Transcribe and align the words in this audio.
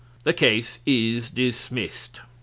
The 0.23 0.33
case 0.33 0.79
is 0.83 1.29
dismissed." 1.29 2.21